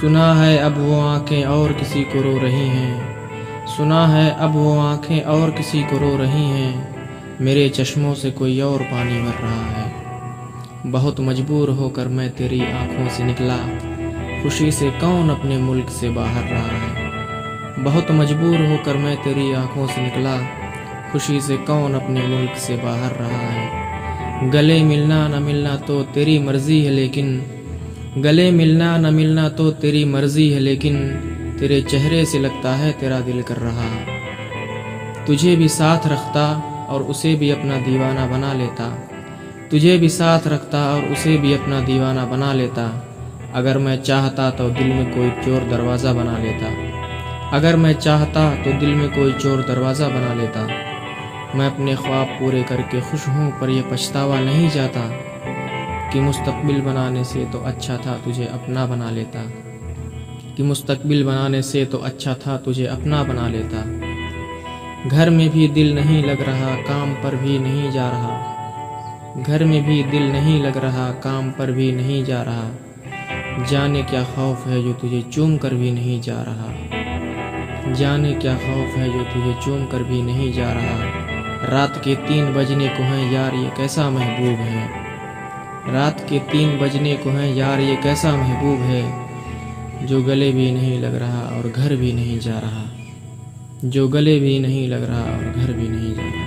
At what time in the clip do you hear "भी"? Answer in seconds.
35.56-35.68, 37.34-37.50, 39.98-40.08, 41.36-41.52, 65.50-65.68, 67.36-67.58, 69.86-70.02, 71.72-71.92, 75.74-75.90, 80.02-80.22, 90.52-90.70, 91.96-92.12, 94.40-94.58, 95.72-95.88